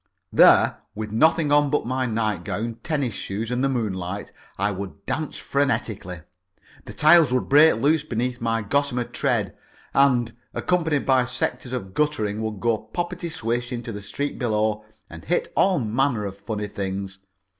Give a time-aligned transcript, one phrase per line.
[0.33, 5.37] There, with nothing on but my nightgown, tennis shoes, and the moonlight, I would dance
[5.37, 6.23] frenetically.
[6.85, 9.55] The tiles would break loose beneath my gossamer tread
[9.93, 15.53] and, accompanied by sections of gutter, go poppity swish into the street below and hit
[15.55, 17.19] all manner of funny things.